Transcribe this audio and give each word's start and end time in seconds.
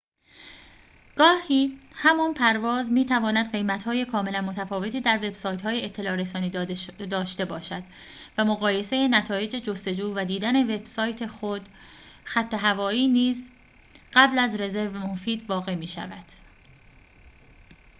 گاهی 1.15 1.79
همان 1.95 2.33
پرواز 2.33 2.91
می‌تواند 2.91 3.51
قیمت‌های 3.51 4.05
کاملاً 4.05 4.41
متفاوتی 4.41 5.01
در 5.01 5.17
وبسایت‌های 5.17 5.85
اطلاع‌رسانی 5.85 6.49
داشته 7.09 7.45
باشد 7.45 7.83
و 8.37 8.45
مقایسه 8.45 9.07
نتایج 9.07 9.49
جستجو 9.55 10.13
و 10.15 10.25
دیدن 10.25 10.75
وبسایت 10.75 11.27
خود 11.27 11.61
خط‌هوایی 12.23 13.07
نیز 13.07 13.51
قبل 14.13 14.39
از 14.39 14.55
رزرو 14.61 14.91
مفید 14.97 15.49
واقع 15.49 15.75
می‌شود 15.75 16.25